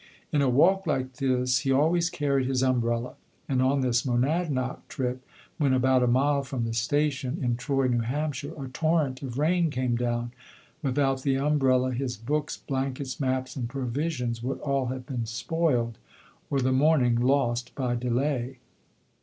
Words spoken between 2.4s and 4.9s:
his umbrella; and on this Monadnoc